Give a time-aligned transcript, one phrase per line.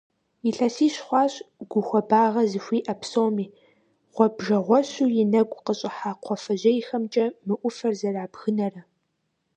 [0.49, 1.33] Илъэсищ хъуащ
[1.71, 3.45] гу хуабагъэ зыхуиӏэ псоми,
[4.13, 8.81] гъуабжэгъуэщу и нэгу къыщӏыхьэ кхъуафэжьейхэмкӏэ мы ӏуфэр зэрабгынэрэ.